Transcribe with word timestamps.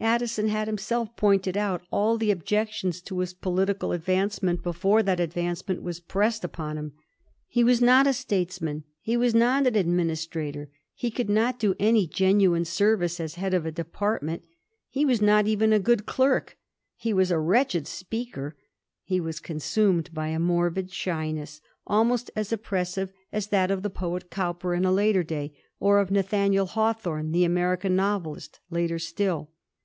Addison 0.00 0.46
had 0.46 0.68
himself 0.68 1.16
pointed 1.16 1.56
out 1.56 1.82
all 1.90 2.16
the 2.18 2.30
objections 2.30 3.00
to 3.02 3.18
his 3.18 3.34
political 3.34 3.90
advancement 3.90 4.62
before 4.62 5.02
that 5.02 5.18
advancement 5.18 5.82
was 5.82 5.98
pressed 5.98 6.44
upon 6.44 6.78
him. 6.78 6.92
He 7.48 7.64
was 7.64 7.80
not 7.80 8.06
a 8.06 8.12
statesman; 8.12 8.84
he 9.00 9.16
was 9.16 9.34
not 9.34 9.66
an 9.66 9.74
administrator; 9.74 10.70
he 10.94 11.10
could 11.10 11.28
not 11.28 11.58
do 11.58 11.74
any 11.80 12.06
genuine 12.06 12.64
service 12.64 13.18
as 13.18 13.34
head 13.34 13.52
of 13.52 13.66
a 13.66 13.72
department; 13.72 14.44
he 14.88 15.04
was 15.04 15.20
not 15.20 15.48
even 15.48 15.72
a 15.72 15.80
good 15.80 16.06
clerk: 16.06 16.56
he 16.94 17.12
was 17.12 17.32
a 17.32 17.38
wretched 17.40 17.88
speaker; 17.88 18.56
he 19.02 19.18
was 19.20 19.40
consumed 19.40 20.10
by 20.14 20.28
a 20.28 20.38
morbid 20.38 20.92
shyness, 20.92 21.60
almost 21.88 22.30
as 22.36 22.52
oppressive 22.52 23.10
as 23.32 23.48
that 23.48 23.72
of 23.72 23.82
the 23.82 23.90
poet 23.90 24.30
Cowper 24.30 24.74
in 24.74 24.84
a 24.84 24.92
later 24.92 25.24
day, 25.24 25.56
or 25.80 25.98
of 25.98 26.12
Nathaniel 26.12 26.66
Hawthorne, 26.66 27.32
the 27.32 27.42
American 27.44 27.96
novelist, 27.96 28.60
later 28.70 29.00
still. 29.00 29.50